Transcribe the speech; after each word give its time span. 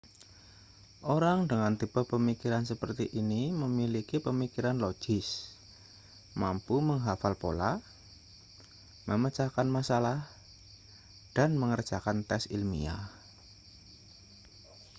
orang 1.15 1.39
dengan 1.49 1.73
tipe 1.79 2.01
pemikiran 2.11 2.63
seperti 2.71 3.05
ini 3.21 3.43
memiliki 3.63 4.17
pemikiran 4.25 4.75
logis 4.83 5.27
mampu 6.41 6.75
menghafal 6.89 7.33
pola 7.43 7.71
memecahkan 9.09 9.67
masalah 9.77 10.19
dan 11.37 11.49
mengerjakan 11.61 12.17
tes 12.29 12.43
ilmiah 12.57 13.01